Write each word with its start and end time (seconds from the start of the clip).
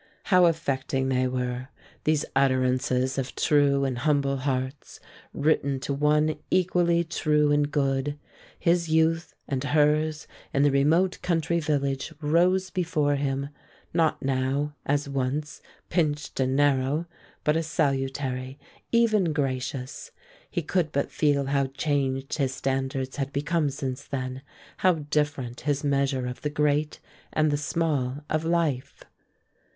How 0.23 0.45
affecting 0.47 1.09
they 1.09 1.27
were 1.27 1.67
these 2.05 2.25
utterances 2.35 3.19
of 3.19 3.35
true 3.35 3.85
and 3.85 3.99
humble 3.99 4.37
hearts, 4.37 4.99
written 5.31 5.79
to 5.81 5.93
one 5.93 6.37
equally 6.49 7.03
true 7.03 7.51
and 7.51 7.69
good! 7.69 8.17
His 8.57 8.89
youth 8.89 9.35
and 9.47 9.63
hers 9.63 10.25
in 10.55 10.63
the 10.63 10.71
remote 10.71 11.21
country 11.21 11.59
village 11.59 12.11
rose 12.19 12.71
before 12.71 13.15
him; 13.15 13.49
not 13.93 14.23
now, 14.25 14.73
as 14.87 15.07
once, 15.07 15.61
pinched 15.89 16.39
and 16.39 16.55
narrow, 16.55 17.05
but 17.43 17.55
as 17.55 17.67
salutary, 17.67 18.57
even 18.91 19.25
gracious. 19.31 20.09
He 20.49 20.63
could 20.63 20.91
but 20.91 21.11
feel 21.11 21.45
how 21.45 21.67
changed 21.67 22.39
his 22.39 22.55
standards 22.55 23.17
had 23.17 23.31
become 23.31 23.69
since 23.69 24.03
then, 24.03 24.41
how 24.77 24.93
different 24.93 25.61
his 25.61 25.83
measure 25.83 26.25
of 26.25 26.41
the 26.41 26.49
great 26.49 26.99
and 27.31 27.51
the 27.51 27.55
small 27.55 28.23
of 28.31 28.43
life. 28.43 29.03